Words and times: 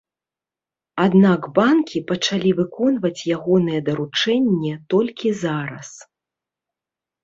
Аднак 1.05 1.41
банкі 1.59 1.97
пачалі 2.13 2.55
выконваць 2.61 3.25
ягонае 3.37 3.79
даручэнне 3.93 4.73
толькі 4.97 5.27
зараз. 5.47 5.97